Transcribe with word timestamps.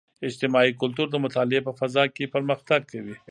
اجتماعي 0.27 0.71
کلتور 0.81 1.07
د 1.11 1.15
مطالعې 1.25 1.61
په 1.67 1.71
فضاء 1.79 2.07
کې 2.15 2.31
پرمختګ 2.35 2.79
کوي. 2.91 3.15